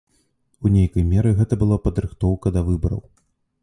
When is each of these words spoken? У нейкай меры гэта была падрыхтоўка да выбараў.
У 0.67 0.71
нейкай 0.75 1.05
меры 1.11 1.35
гэта 1.43 1.53
была 1.63 1.77
падрыхтоўка 1.87 2.47
да 2.59 2.69
выбараў. 2.73 3.09